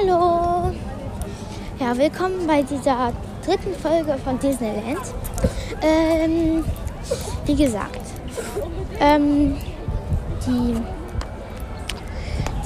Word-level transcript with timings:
Hallo. 0.00 0.72
Ja, 1.80 1.96
willkommen 1.96 2.46
bei 2.46 2.62
dieser 2.62 3.12
dritten 3.44 3.74
Folge 3.74 4.16
von 4.22 4.38
Disneyland. 4.38 5.00
Ähm, 5.82 6.64
wie 7.44 7.56
gesagt, 7.56 7.98
ähm, 9.00 9.56
die, 10.46 10.76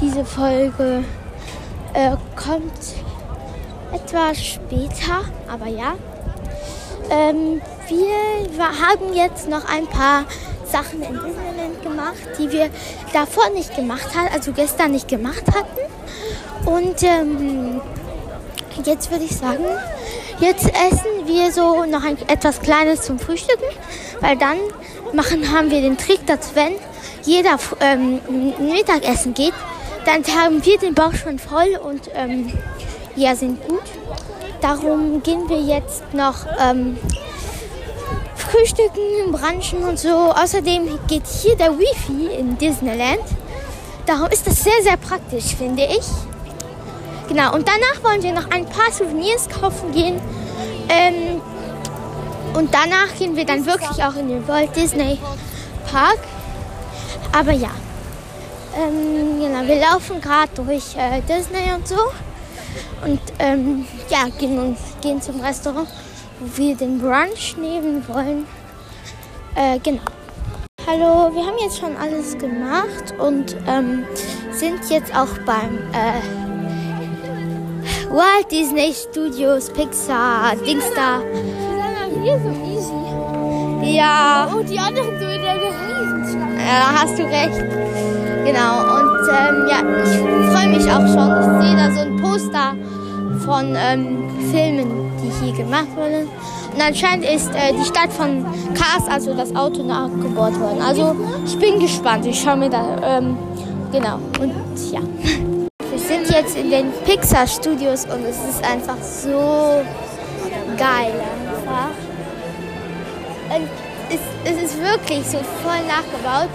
diese 0.00 0.26
Folge 0.26 1.04
äh, 1.94 2.16
kommt 2.36 2.96
etwas 3.92 4.44
später, 4.44 5.22
aber 5.48 5.68
ja. 5.68 5.94
Ähm, 7.08 7.62
wir 7.88 8.58
haben 8.58 9.14
jetzt 9.14 9.48
noch 9.48 9.64
ein 9.70 9.86
paar 9.86 10.24
Sachen 10.66 11.02
in 11.02 11.14
Disneyland 11.14 11.82
gemacht, 11.82 12.38
die 12.38 12.50
wir 12.50 12.68
davor 13.14 13.48
nicht 13.54 13.74
gemacht 13.74 14.14
haben, 14.14 14.28
also 14.34 14.52
gestern 14.52 14.92
nicht 14.92 15.08
gemacht 15.08 15.44
hatten. 15.48 15.80
Und 16.66 17.02
ähm, 17.02 17.80
jetzt 18.84 19.10
würde 19.10 19.24
ich 19.24 19.36
sagen, 19.36 19.64
jetzt 20.40 20.66
essen 20.66 21.26
wir 21.26 21.52
so 21.52 21.84
noch 21.84 22.04
ein, 22.04 22.16
etwas 22.28 22.60
Kleines 22.60 23.02
zum 23.02 23.18
Frühstücken, 23.18 23.64
weil 24.20 24.36
dann 24.36 24.58
machen, 25.12 25.52
haben 25.52 25.70
wir 25.70 25.80
den 25.80 25.98
Trick, 25.98 26.26
dass 26.26 26.54
wenn 26.54 26.72
jeder 27.24 27.58
ähm, 27.80 28.20
Mittagessen 28.58 29.34
geht, 29.34 29.54
dann 30.04 30.24
haben 30.36 30.64
wir 30.64 30.78
den 30.78 30.94
Bauch 30.94 31.14
schon 31.14 31.38
voll 31.38 31.78
und 31.82 32.10
ähm, 32.14 32.52
ja, 33.14 33.36
sind 33.36 33.62
gut. 33.66 33.82
Darum 34.60 35.22
gehen 35.22 35.48
wir 35.48 35.60
jetzt 35.60 36.14
noch 36.14 36.46
ähm, 36.58 36.96
frühstücken, 38.36 39.32
branchen 39.32 39.84
und 39.84 39.98
so. 39.98 40.08
Außerdem 40.08 40.98
geht 41.08 41.26
hier 41.26 41.56
der 41.56 41.78
Wifi 41.78 42.34
in 42.38 42.58
Disneyland. 42.58 43.22
Darum 44.06 44.28
ist 44.30 44.46
das 44.46 44.62
sehr, 44.62 44.82
sehr 44.82 44.96
praktisch, 44.96 45.54
finde 45.56 45.84
ich. 45.84 46.06
Genau, 47.32 47.54
und 47.54 47.66
danach 47.66 48.04
wollen 48.04 48.22
wir 48.22 48.34
noch 48.34 48.50
ein 48.50 48.66
paar 48.66 48.92
Souvenirs 48.92 49.48
kaufen 49.48 49.90
gehen. 49.90 50.20
Ähm, 50.90 51.40
und 52.52 52.74
danach 52.74 53.16
gehen 53.18 53.34
wir 53.36 53.46
dann 53.46 53.64
wirklich 53.64 54.04
auch 54.04 54.14
in 54.16 54.28
den 54.28 54.46
Walt 54.46 54.76
Disney 54.76 55.18
Park. 55.90 56.18
Aber 57.32 57.52
ja, 57.52 57.70
ähm, 58.76 59.40
genau, 59.40 59.66
wir 59.66 59.80
laufen 59.80 60.20
gerade 60.20 60.50
durch 60.56 60.94
äh, 60.94 61.22
Disney 61.22 61.72
und 61.74 61.88
so. 61.88 61.96
Und 63.02 63.20
ähm, 63.38 63.86
ja, 64.10 64.28
gehen, 64.38 64.58
uns, 64.58 64.80
gehen 65.00 65.22
zum 65.22 65.40
Restaurant, 65.40 65.88
wo 66.38 66.58
wir 66.58 66.76
den 66.76 67.00
Brunch 67.00 67.56
nehmen 67.56 68.06
wollen. 68.08 68.46
Äh, 69.54 69.78
genau. 69.78 70.02
Hallo, 70.86 71.34
wir 71.34 71.46
haben 71.46 71.56
jetzt 71.62 71.78
schon 71.78 71.96
alles 71.96 72.36
gemacht 72.36 73.14
und 73.18 73.56
ähm, 73.66 74.04
sind 74.50 74.90
jetzt 74.90 75.16
auch 75.16 75.38
beim 75.46 75.78
äh, 75.94 76.51
Walt 78.12 78.50
Disney 78.50 78.92
Studios, 78.92 79.70
Pixar, 79.70 80.54
Dings 80.66 80.84
da. 80.94 81.20
Hier 82.22 82.38
so 82.38 82.50
easy. 82.70 83.96
Ja, 83.96 84.48
Und 84.54 84.68
die 84.68 84.78
anderen 84.78 85.18
so 85.18 85.26
in 85.26 85.40
der 85.40 85.54
Riesenschlange. 85.54 86.56
ja, 86.56 86.92
hast 86.94 87.18
du 87.18 87.22
recht. 87.22 87.58
Genau, 88.44 88.72
und 88.96 89.28
ähm, 89.28 89.66
ja, 89.66 89.78
ich 90.04 90.18
freue 90.52 90.68
mich 90.68 90.90
auch 90.90 91.06
schon. 91.08 91.30
Ich 91.40 91.66
sehe 91.66 91.76
da 91.76 91.90
so 91.90 92.00
ein 92.00 92.16
Poster 92.20 92.76
von 93.46 93.74
ähm, 93.76 94.28
Filmen, 94.50 95.10
die 95.22 95.44
hier 95.44 95.64
gemacht 95.64 95.88
wurden. 95.96 96.28
Und 96.74 96.80
anscheinend 96.86 97.24
ist 97.24 97.50
äh, 97.54 97.72
die 97.72 97.84
Stadt 97.84 98.12
von 98.12 98.44
Cars, 98.74 99.08
also 99.10 99.34
das 99.34 99.54
Auto, 99.56 99.82
nachgebaut 99.84 100.58
worden. 100.60 100.82
Also 100.86 101.16
ich 101.46 101.58
bin 101.58 101.80
gespannt. 101.80 102.26
Ich 102.26 102.40
schaue 102.40 102.56
mir 102.56 102.68
da, 102.70 103.18
ähm, 103.18 103.38
genau, 103.90 104.18
und 104.38 104.52
ja. 104.92 105.00
Jetzt 106.32 106.56
in 106.56 106.70
den 106.70 106.90
Pixar 107.04 107.46
Studios 107.46 108.06
und 108.06 108.24
es 108.24 108.38
ist 108.38 108.64
einfach 108.64 108.96
so 109.02 109.84
geil 110.78 111.12
einfach. 111.12 111.90
Und 113.54 113.68
es, 114.08 114.20
es 114.50 114.62
ist 114.62 114.78
wirklich 114.80 115.26
so 115.26 115.36
voll 115.62 115.86
nachgebaut. 115.86 116.48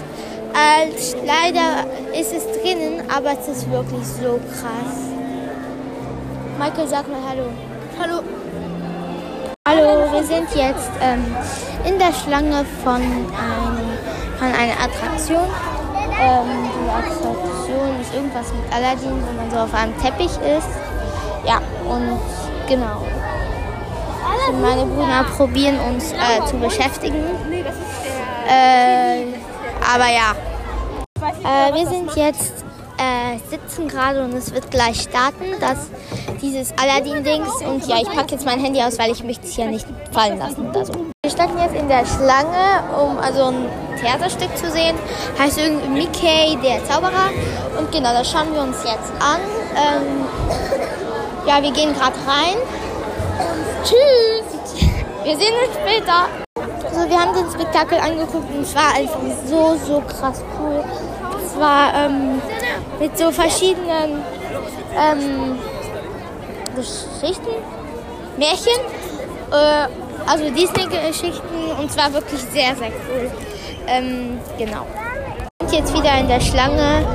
Als 0.55 1.15
leider 1.23 1.85
ist 2.19 2.33
es 2.33 2.59
drinnen, 2.59 3.03
aber 3.15 3.33
es 3.39 3.47
ist 3.47 3.69
wirklich 3.69 4.03
so 4.03 4.39
krass. 4.49 5.11
Michael, 6.57 6.87
sag 6.87 7.07
mal 7.07 7.19
Hallo. 7.29 7.43
Hallo. 8.01 8.23
Hallo, 9.67 10.11
wir 10.11 10.23
sind 10.23 10.47
jetzt 10.55 10.89
ähm, 11.03 11.23
in 11.85 11.99
der 11.99 12.13
Schlange 12.13 12.65
von, 12.83 12.95
einem, 12.95 13.77
von 14.39 14.47
einer 14.47 14.73
Attraktion. 14.81 15.76
Ähm, 16.19 16.69
die 16.73 16.89
Attraktion 16.89 18.01
ist 18.01 18.13
irgendwas 18.13 18.51
mit 18.53 18.73
Aladdin, 18.73 19.21
wo 19.21 19.33
man 19.33 19.51
so 19.51 19.57
auf 19.57 19.73
einem 19.73 19.95
Teppich 20.01 20.31
ist. 20.31 20.69
Ja, 21.45 21.61
und 21.87 22.19
genau. 22.67 23.03
Und 24.49 24.61
meine 24.61 24.85
Brüder 24.85 25.25
probieren 25.35 25.77
uns 25.79 26.13
äh, 26.13 26.45
zu 26.45 26.57
beschäftigen. 26.57 27.23
Äh, 28.47 29.25
aber 29.93 30.07
ja. 30.09 30.35
Äh, 31.43 31.73
wir 31.73 31.87
sind 31.87 32.15
jetzt, 32.15 32.63
äh, 32.97 33.37
sitzen 33.49 33.87
gerade 33.87 34.23
und 34.23 34.33
es 34.33 34.53
wird 34.53 34.71
gleich 34.71 35.01
starten, 35.01 35.45
das, 35.59 35.89
dieses 36.41 36.73
Aladdin-Dings. 36.77 37.61
Und 37.65 37.85
ja, 37.87 37.97
ich 38.01 38.09
packe 38.09 38.31
jetzt 38.31 38.45
mein 38.45 38.59
Handy 38.59 38.81
aus, 38.81 38.97
weil 38.97 39.11
ich 39.11 39.23
möchte 39.23 39.45
es 39.45 39.53
hier 39.53 39.65
nicht 39.65 39.85
fallen 40.11 40.39
lassen 40.39 40.69
oder 40.69 40.85
so. 40.85 40.93
Wir 41.27 41.33
standen 41.33 41.57
jetzt 41.57 41.75
in 41.75 41.89
der 41.89 42.05
Schlange, 42.05 42.83
um 42.97 43.17
also 43.19 43.47
ein 43.47 43.65
Theaterstück 43.99 44.55
zu 44.55 44.71
sehen. 44.71 44.95
Heißt 45.37 45.57
irgendwie 45.57 45.89
Mickey, 45.89 46.57
der 46.63 46.85
Zauberer. 46.85 47.31
Und 47.77 47.91
genau, 47.91 48.13
das 48.13 48.31
schauen 48.31 48.53
wir 48.53 48.61
uns 48.61 48.77
jetzt 48.85 49.11
an. 49.19 49.41
Ähm, 49.75 50.25
ja, 51.45 51.61
wir 51.61 51.73
gehen 51.73 51.93
gerade 51.93 52.15
rein. 52.25 52.55
Tschüss! 53.83 54.87
Wir 55.25 55.35
sehen 55.35 55.53
uns 55.65 55.75
später. 55.75 56.29
Also 56.85 57.09
wir 57.09 57.19
haben 57.19 57.33
den 57.33 57.51
Spektakel 57.51 57.99
angeguckt 57.99 58.49
und 58.55 58.61
es 58.61 58.73
war 58.73 58.95
einfach 58.95 59.19
so, 59.47 59.75
so 59.85 60.01
krass 60.07 60.41
cool. 60.57 60.81
Es 61.45 61.59
war 61.59 61.93
ähm, 61.93 62.41
mit 63.01 63.17
so 63.17 63.31
verschiedenen 63.33 64.23
ähm, 64.95 65.59
Geschichten, 66.73 67.51
Märchen, 68.37 68.79
äh, 69.51 70.06
also 70.27 70.43
Disney-Geschichten 70.49 71.71
und 71.79 71.91
zwar 71.91 72.13
wirklich 72.13 72.41
sehr, 72.41 72.75
sehr 72.75 72.91
cool. 73.09 73.31
Ähm, 73.87 74.39
genau. 74.57 74.85
Wir 75.61 75.69
sind 75.69 75.79
jetzt 75.79 75.93
wieder 75.93 76.19
in 76.19 76.27
der 76.27 76.41
Schlange 76.41 77.05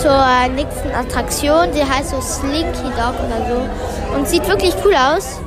zur 0.00 0.48
nächsten 0.54 0.90
Attraktion. 0.90 1.72
Die 1.74 1.84
heißt 1.84 2.10
so 2.10 2.20
Slinky 2.20 2.90
Dog 2.96 3.14
oder 3.26 3.46
so 3.48 4.16
und 4.16 4.28
sieht 4.28 4.46
wirklich 4.48 4.74
cool 4.84 4.94
aus. 4.94 5.40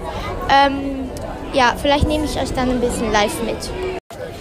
Ähm, 0.49 1.09
ja, 1.53 1.73
vielleicht 1.81 2.07
nehme 2.07 2.25
ich 2.25 2.37
euch 2.37 2.51
dann 2.53 2.69
ein 2.69 2.81
bisschen 2.81 3.11
live 3.11 3.41
mit. 3.43 3.57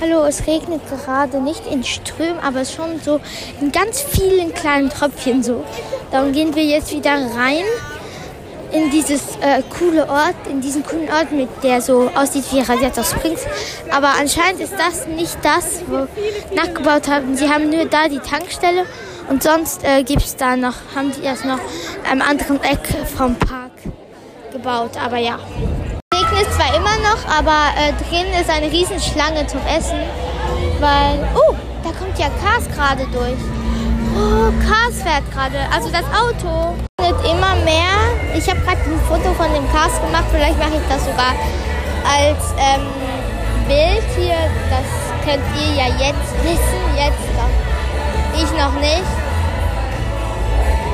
Hallo, 0.01 0.25
es 0.25 0.47
regnet 0.49 0.81
gerade 0.89 1.41
nicht 1.41 1.65
in 1.71 1.85
Strömen, 1.85 2.41
aber 2.41 2.65
schon 2.65 3.01
so 3.01 3.21
in 3.61 3.71
ganz 3.71 4.03
vielen 4.03 4.53
kleinen 4.53 4.91
Tröpfchen 4.91 5.45
so. 5.45 5.65
Darum 6.11 6.33
gehen 6.33 6.57
wir 6.57 6.65
jetzt 6.65 6.93
wieder 6.93 7.13
rein 7.13 7.65
in 8.73 8.91
dieses 8.91 9.37
äh, 9.41 9.63
coole 9.79 10.09
Ort, 10.09 10.35
in 10.49 10.61
diesen 10.61 10.85
coolen 10.85 11.09
Ort, 11.11 11.33
mit 11.33 11.49
der 11.63 11.81
so 11.81 12.11
aussieht 12.15 12.45
wie 12.53 12.61
Radiator 12.61 13.05
Springs. 13.05 13.43
Aber 13.91 14.09
anscheinend 14.19 14.61
ist 14.61 14.75
das 14.79 15.07
nicht 15.07 15.37
das, 15.43 15.83
wo 15.87 16.07
nachgebaut 16.55 17.09
haben. 17.09 17.37
Sie 17.37 17.49
haben 17.49 17.71
nur 17.71 17.85
da 17.85 18.09
die 18.09 18.19
Tankstelle 18.19 18.87
und 19.29 19.43
sonst 19.43 19.85
äh, 19.85 20.03
gibt's 20.03 20.37
da 20.37 20.57
noch, 20.57 20.75
haben 20.95 21.13
die 21.13 21.25
erst 21.25 21.45
noch 21.45 21.59
am 22.11 22.21
anderen 22.23 22.63
Eck 22.63 22.87
vom 23.17 23.35
Park 23.37 23.73
gebaut. 24.53 24.93
Aber 25.03 25.19
ja. 25.19 25.39
Regnet 26.15 26.53
zwar 26.53 26.75
immer 26.75 26.97
noch, 26.99 27.25
aber 27.27 27.73
äh, 27.79 27.93
drin 28.05 28.27
ist 28.41 28.51
eine 28.51 28.71
Riesenschlange 28.71 29.47
zum 29.47 29.61
Essen, 29.67 29.99
weil, 30.81 31.29
oh, 31.35 31.55
da 31.83 31.91
kommt 31.91 32.19
ja 32.19 32.29
Cars 32.43 32.69
gerade 32.75 33.07
durch. 33.13 33.39
Oh, 34.15 34.53
Cars 34.69 35.03
fährt 35.03 35.31
gerade, 35.33 35.59
also 35.73 35.89
das 35.91 36.05
Auto. 36.05 36.75
Wird 37.01 37.25
immer 37.25 37.55
mehr. 37.65 38.12
Ich 38.35 38.49
habe 38.49 38.61
gerade 38.61 38.81
ein 38.81 39.01
Foto 39.07 39.35
von 39.35 39.53
dem 39.53 39.71
Cars 39.71 40.01
gemacht, 40.01 40.25
vielleicht 40.31 40.59
mache 40.59 40.81
ich 40.81 40.89
das 40.89 41.05
sogar 41.05 41.35
als 42.09 42.55
ähm, 42.57 42.87
Bild 43.69 44.05
hier. 44.17 44.41
Das 44.71 44.89
könnt 45.25 45.45
ihr 45.61 45.75
ja 45.75 45.87
jetzt 46.01 46.33
wissen, 46.43 46.83
jetzt 46.97 47.29
noch. 47.37 47.53
Ich 48.35 48.51
noch 48.59 48.73
nicht. 48.81 49.05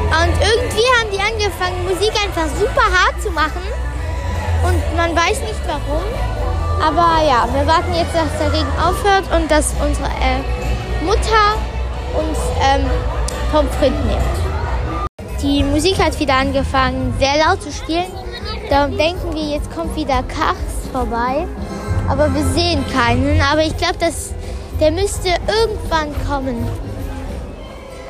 Und 0.09 0.35
irgendwie 0.41 0.87
haben 0.99 1.11
die 1.13 1.21
angefangen, 1.21 1.85
Musik 1.85 2.13
einfach 2.25 2.49
super 2.59 2.83
hart 2.83 3.23
zu 3.23 3.31
machen. 3.31 3.63
Und 4.65 4.97
man 4.97 5.15
weiß 5.15 5.41
nicht 5.41 5.61
warum. 5.67 6.03
Aber 6.83 7.25
ja, 7.25 7.47
wir 7.53 7.67
warten 7.67 7.95
jetzt, 7.95 8.15
dass 8.15 8.39
der 8.39 8.53
Regen 8.53 8.73
aufhört 8.83 9.25
und 9.33 9.49
dass 9.51 9.75
unsere 9.81 10.09
äh, 10.09 11.05
Mutter 11.05 11.55
uns 12.19 12.39
ähm, 12.61 12.87
Pommes 13.53 13.75
frites 13.77 13.99
nimmt. 14.05 14.48
Die 15.49 15.63
Musik 15.63 15.99
hat 15.99 16.21
wieder 16.21 16.35
angefangen, 16.35 17.15
sehr 17.19 17.39
laut 17.43 17.63
zu 17.63 17.73
spielen. 17.73 18.05
Darum 18.69 18.99
denken 18.99 19.33
wir, 19.33 19.57
jetzt 19.57 19.75
kommt 19.75 19.97
wieder 19.97 20.23
Kachs 20.25 20.87
vorbei. 20.93 21.47
Aber 22.07 22.35
wir 22.35 22.45
sehen 22.49 22.85
keinen. 22.93 23.41
Aber 23.41 23.63
ich 23.63 23.75
glaube, 23.79 23.97
der 24.79 24.91
müsste 24.91 25.29
irgendwann 25.29 26.15
kommen. 26.29 26.69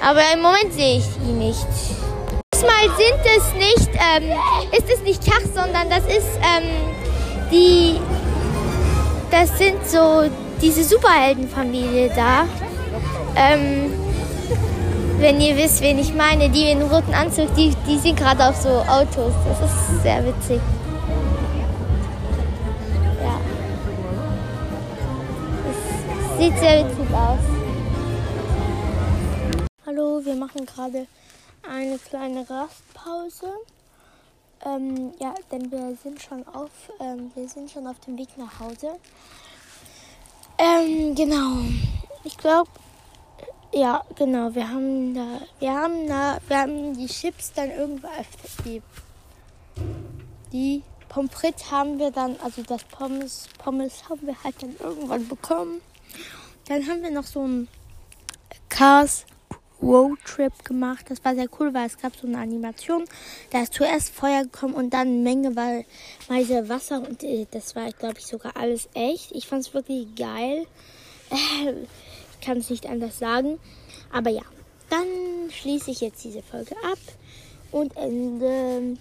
Aber 0.04 0.20
im 0.34 0.42
Moment 0.42 0.72
sehe 0.72 0.98
ich 0.98 1.06
ihn 1.28 1.38
nicht. 1.38 1.64
Diesmal 2.52 2.88
sind 2.96 3.20
es 3.36 3.54
nicht, 3.54 3.90
ähm, 3.94 4.32
ist 4.72 4.92
es 4.92 5.00
nicht 5.04 5.24
Kach, 5.24 5.42
sondern 5.54 5.88
das 5.88 6.04
ist 6.06 6.26
ähm, 6.42 6.68
die, 7.52 8.00
das 9.30 9.56
sind 9.58 9.88
so 9.88 10.24
diese 10.60 10.82
Superheldenfamilie 10.82 12.10
da. 12.16 12.48
Ähm, 13.36 14.07
wenn 15.18 15.40
ihr 15.40 15.56
wisst, 15.56 15.80
wen 15.80 15.98
ich 15.98 16.14
meine, 16.14 16.48
die 16.48 16.70
in 16.70 16.80
roten 16.82 17.12
Anzug, 17.12 17.52
die, 17.56 17.74
die 17.86 17.98
sind 17.98 18.16
gerade 18.16 18.48
auf 18.48 18.56
so 18.56 18.68
Autos. 18.68 19.32
Das 19.48 19.70
ist 19.70 20.02
sehr 20.02 20.24
witzig. 20.24 20.60
Ja. 23.20 23.40
Es 25.68 26.38
sieht 26.38 26.58
sehr 26.58 26.84
witzig 26.84 27.14
aus. 27.14 27.38
Hallo, 29.86 30.24
wir 30.24 30.36
machen 30.36 30.64
gerade 30.64 31.06
eine 31.68 31.98
kleine 31.98 32.48
Rastpause. 32.48 33.52
Ähm, 34.64 35.12
ja, 35.20 35.34
denn 35.50 35.70
wir 35.70 35.96
sind 36.02 36.22
schon 36.22 36.46
auf, 36.48 36.70
ähm, 37.00 37.30
wir 37.34 37.48
sind 37.48 37.70
schon 37.70 37.86
auf 37.86 37.98
dem 38.00 38.16
Weg 38.18 38.28
nach 38.36 38.60
Hause. 38.60 38.90
Ähm, 40.58 41.14
genau. 41.14 41.58
Ich 42.24 42.36
glaube, 42.36 42.68
ja, 43.72 44.02
genau. 44.16 44.54
Wir 44.54 44.68
haben 44.68 45.14
da, 45.14 45.40
wir 45.58 45.72
haben 45.72 46.06
da, 46.06 46.38
wir 46.46 46.58
haben 46.58 46.96
die 46.96 47.06
Chips 47.06 47.52
dann 47.52 47.70
irgendwann, 47.70 48.10
die, 48.64 48.82
die 50.52 50.82
Pommes 51.08 51.32
frites 51.32 51.70
haben 51.70 51.98
wir 51.98 52.10
dann, 52.10 52.36
also 52.42 52.62
das 52.62 52.84
Pommes, 52.84 53.48
Pommes 53.58 54.08
haben 54.08 54.26
wir 54.26 54.42
halt 54.42 54.62
dann 54.62 54.76
irgendwann 54.78 55.26
bekommen. 55.28 55.80
Dann 56.68 56.86
haben 56.86 57.02
wir 57.02 57.10
noch 57.10 57.24
so 57.24 57.46
ein 57.46 57.68
Cars 58.68 59.24
Roadtrip 59.82 60.64
gemacht. 60.64 61.06
Das 61.08 61.24
war 61.24 61.34
sehr 61.34 61.48
cool, 61.58 61.72
weil 61.72 61.86
es 61.86 61.98
gab 61.98 62.16
so 62.16 62.26
eine 62.26 62.38
Animation. 62.38 63.04
Da 63.50 63.62
ist 63.62 63.74
zuerst 63.74 64.10
Feuer 64.10 64.42
gekommen 64.42 64.74
und 64.74 64.90
dann 64.90 65.22
Menge 65.22 65.54
weil 65.56 65.84
Meise 66.28 66.68
Wasser 66.68 67.00
und 67.00 67.22
äh, 67.22 67.46
das 67.50 67.76
war, 67.76 67.90
glaube 67.92 68.18
ich, 68.18 68.26
sogar 68.26 68.56
alles 68.56 68.88
echt. 68.94 69.32
Ich 69.32 69.46
fand 69.46 69.66
es 69.66 69.74
wirklich 69.74 70.14
geil. 70.16 70.66
Kann 72.40 72.58
es 72.58 72.70
nicht 72.70 72.86
anders 72.86 73.18
sagen. 73.18 73.58
Aber 74.12 74.30
ja, 74.30 74.42
dann 74.90 75.50
schließe 75.50 75.90
ich 75.90 76.00
jetzt 76.00 76.24
diese 76.24 76.42
Folge 76.42 76.74
ab 76.84 76.98
und 77.72 77.96
ende. 77.96 78.98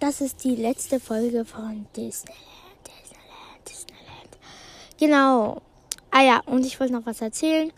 Das 0.00 0.20
ist 0.20 0.44
die 0.44 0.54
letzte 0.54 1.00
Folge 1.00 1.44
von 1.44 1.86
Disneyland, 1.96 2.38
Disneyland, 2.86 3.68
Disneyland. 3.68 4.38
Genau. 4.98 5.62
Ah 6.10 6.22
ja, 6.22 6.40
und 6.46 6.64
ich 6.64 6.78
wollte 6.78 6.94
noch 6.94 7.06
was 7.06 7.20
erzählen. 7.20 7.72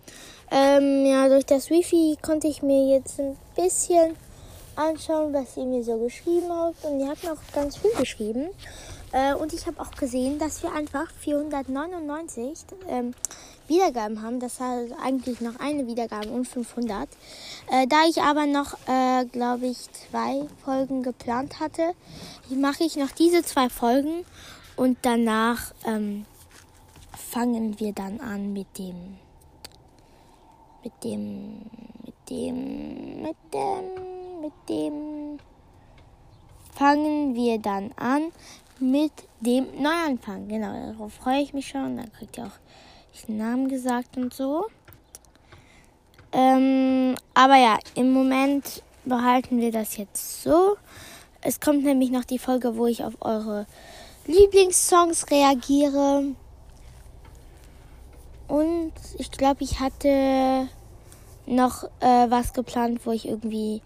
Ähm, 0.51 1.07
ja, 1.07 1.29
durch 1.29 1.47
das 1.47 1.71
Wifi 1.71 2.17
konnte 2.21 2.49
ich 2.49 2.63
mir 2.63 2.95
jetzt 2.95 3.21
ein 3.21 3.37
bisschen 3.55 4.17
anschauen, 4.77 5.33
was 5.33 5.57
ihr 5.57 5.65
mir 5.65 5.85
so 5.85 5.99
geschrieben 5.99 6.51
habt. 6.51 6.85
Und 6.85 7.01
ihr 7.01 7.09
habt 7.09 7.23
mir 7.25 7.33
auch 7.33 7.53
ganz 7.55 7.77
viel 7.77 7.93
geschrieben. 7.93 8.49
Äh, 9.13 9.35
und 9.35 9.53
ich 9.53 9.67
habe 9.67 9.81
auch 9.81 9.91
gesehen, 9.93 10.39
dass 10.39 10.63
wir 10.63 10.73
einfach 10.73 11.11
499 11.21 12.59
ähm, 12.89 13.15
Wiedergaben 13.71 14.21
haben. 14.21 14.41
Das 14.41 14.61
heißt 14.61 14.93
eigentlich 15.03 15.41
noch 15.41 15.59
eine 15.59 15.87
Wiedergabe 15.87 16.29
und 16.29 16.47
500. 16.47 17.09
Äh, 17.71 17.87
da 17.87 18.05
ich 18.07 18.21
aber 18.21 18.45
noch, 18.45 18.75
äh, 18.87 19.25
glaube 19.25 19.69
ich, 19.69 19.79
zwei 19.93 20.47
Folgen 20.63 21.03
geplant 21.03 21.61
hatte, 21.61 21.95
mache 22.51 22.85
ich 22.85 22.97
noch 22.97 23.11
diese 23.13 23.43
zwei 23.43 23.71
Folgen 23.71 24.27
und 24.77 24.99
danach 25.03 25.73
ähm, 25.87 26.27
fangen 27.17 27.81
wir 27.81 27.93
dann 27.93 28.21
an 28.21 28.53
mit 28.53 28.79
dem 28.79 29.17
mit 30.83 31.05
dem, 31.05 31.61
mit 32.05 32.31
dem, 32.31 33.23
mit 33.23 33.37
dem, 33.53 34.41
mit 34.41 34.53
dem 34.69 35.39
fangen 36.75 37.35
wir 37.35 37.59
dann 37.59 37.93
an 37.97 38.33
mit 38.79 39.13
dem 39.41 39.67
Neuanfang. 39.83 40.49
Genau, 40.49 40.73
darauf 40.73 41.13
freue 41.13 41.43
ich 41.43 41.53
mich 41.53 41.69
schon. 41.69 41.99
Dann 41.99 42.11
kriegt 42.13 42.39
ihr 42.39 42.47
auch 42.47 42.59
den 43.27 43.39
Namen 43.39 43.69
gesagt 43.69 44.17
und 44.17 44.35
so. 44.35 44.67
Ähm, 46.33 47.15
aber 47.35 47.57
ja, 47.57 47.79
im 47.95 48.13
Moment 48.13 48.83
behalten 49.05 49.61
wir 49.61 49.73
das 49.73 49.97
jetzt 49.97 50.43
so. 50.43 50.77
Es 51.43 51.61
kommt 51.61 51.85
nämlich 51.85 52.11
noch 52.11 52.25
die 52.25 52.39
Folge, 52.39 52.77
wo 52.77 52.87
ich 52.87 53.03
auf 53.03 53.15
eure 53.21 53.67
Lieblingssongs 54.27 55.31
reagiere. 55.31 56.25
Und 58.47 58.93
ich 59.19 59.31
glaube, 59.31 59.65
ich 59.65 59.81
hatte 59.81 60.69
noch 61.47 61.85
äh, 62.01 62.31
was 62.31 62.53
geplant, 62.53 63.01
wo 63.05 63.13
ich 63.13 63.27
irgendwie, 63.27 63.83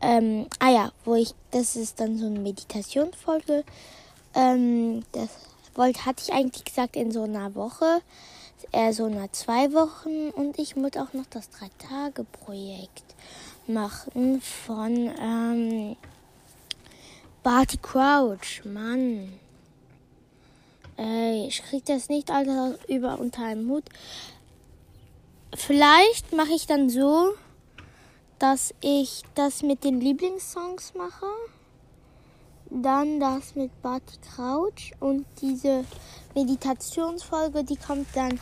ähm, 0.00 0.46
ah 0.58 0.70
ja, 0.70 0.92
wo 1.04 1.14
ich, 1.14 1.34
das 1.50 1.76
ist 1.76 2.00
dann 2.00 2.18
so 2.18 2.26
eine 2.26 2.38
Meditationsfolge. 2.38 3.64
Ähm, 4.34 5.02
das 5.12 5.28
wollte, 5.74 6.04
hatte 6.06 6.22
ich 6.26 6.32
eigentlich 6.32 6.64
gesagt 6.64 6.96
in 6.96 7.10
so 7.10 7.22
einer 7.24 7.54
Woche, 7.54 8.00
eher 8.72 8.92
so 8.92 9.04
einer 9.04 9.32
zwei 9.32 9.72
Wochen. 9.72 10.30
Und 10.30 10.58
ich 10.58 10.76
muss 10.76 10.96
auch 10.96 11.12
noch 11.12 11.26
das 11.30 11.50
Drei-Tage-Projekt 11.50 13.14
machen 13.66 14.40
von 14.40 15.10
ähm, 15.20 15.96
Barty 17.42 17.78
Crouch. 17.78 18.62
Mann. 18.64 19.32
Äh, 20.98 21.46
ich 21.46 21.62
krieg 21.62 21.84
das 21.86 22.08
nicht 22.08 22.30
alles 22.30 22.78
über 22.88 23.18
unter 23.18 23.44
einem 23.44 23.68
Hut. 23.70 23.84
Vielleicht 25.54 26.32
mache 26.32 26.52
ich 26.54 26.66
dann 26.66 26.88
so, 26.88 27.34
dass 28.38 28.74
ich 28.80 29.22
das 29.34 29.62
mit 29.62 29.84
den 29.84 30.00
Lieblingssongs 30.00 30.94
mache. 30.94 31.26
Dann 32.74 33.20
das 33.20 33.54
mit 33.54 33.82
Barty 33.82 34.16
Crouch 34.34 34.92
und 34.98 35.26
diese 35.42 35.84
Meditationsfolge, 36.34 37.64
die 37.64 37.76
kommt 37.76 38.06
dann 38.14 38.40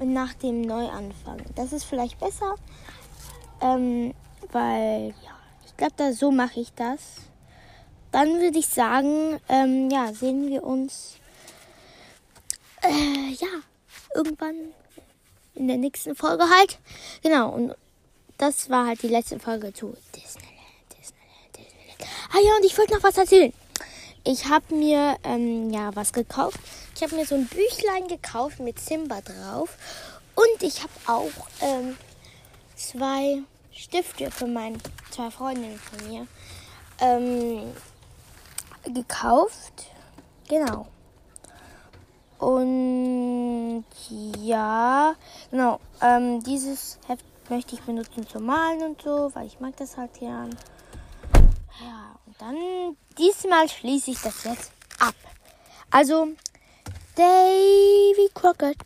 ähm, 0.00 0.12
nach 0.14 0.34
dem 0.34 0.62
Neuanfang. 0.62 1.42
Das 1.54 1.72
ist 1.72 1.84
vielleicht 1.84 2.18
besser, 2.18 2.56
ähm, 3.60 4.12
weil 4.50 5.14
ja, 5.22 5.30
ich 5.64 5.76
glaube, 5.76 6.12
so 6.12 6.32
mache 6.32 6.58
ich 6.58 6.72
das. 6.74 7.00
Dann 8.10 8.40
würde 8.40 8.58
ich 8.58 8.66
sagen, 8.66 9.38
ähm, 9.48 9.90
ja, 9.90 10.12
sehen 10.12 10.48
wir 10.48 10.64
uns 10.64 11.18
äh, 12.82 13.30
ja, 13.30 13.60
irgendwann 14.14 14.56
in 15.54 15.68
der 15.68 15.76
nächsten 15.76 16.16
Folge 16.16 16.44
halt. 16.50 16.80
Genau, 17.22 17.50
und 17.50 17.74
das 18.38 18.70
war 18.70 18.86
halt 18.86 19.02
die 19.02 19.08
letzte 19.08 19.38
Folge 19.38 19.72
zu 19.72 19.96
Disneyland. 20.14 20.55
Ah 22.32 22.38
ja, 22.42 22.56
und 22.56 22.64
ich 22.64 22.76
wollte 22.76 22.94
noch 22.94 23.02
was 23.02 23.18
erzählen. 23.18 23.52
Ich 24.24 24.46
habe 24.46 24.74
mir 24.74 25.16
ähm, 25.22 25.70
ja 25.70 25.94
was 25.94 26.12
gekauft. 26.12 26.58
Ich 26.94 27.02
habe 27.02 27.14
mir 27.14 27.24
so 27.26 27.36
ein 27.36 27.46
Büchlein 27.46 28.08
gekauft 28.08 28.58
mit 28.58 28.80
Simba 28.80 29.20
drauf. 29.20 29.76
Und 30.34 30.62
ich 30.62 30.82
habe 30.82 30.92
auch 31.06 31.46
ähm, 31.60 31.96
zwei 32.74 33.42
Stifte 33.72 34.30
für 34.30 34.46
meine 34.46 34.78
zwei 35.10 35.30
Freundinnen 35.30 35.78
von 35.78 36.08
mir 36.08 36.26
ähm, 37.00 37.72
gekauft. 38.92 39.86
Genau. 40.48 40.86
Und 42.38 43.84
ja, 44.42 45.14
genau, 45.50 45.80
ähm, 46.02 46.42
dieses 46.42 46.98
Heft 47.06 47.24
möchte 47.48 47.74
ich 47.74 47.82
benutzen 47.82 48.26
zum 48.28 48.44
Malen 48.44 48.82
und 48.82 49.02
so, 49.02 49.30
weil 49.34 49.46
ich 49.46 49.60
mag 49.60 49.76
das 49.76 49.96
halt 49.96 50.14
gern. 50.14 50.56
Dann 52.38 52.96
diesmal 53.18 53.68
schließe 53.68 54.10
ich 54.10 54.20
das 54.20 54.44
jetzt 54.44 54.72
ab. 54.98 55.14
Also, 55.90 56.28
Davy 57.14 58.28
Crockett. 58.34 58.76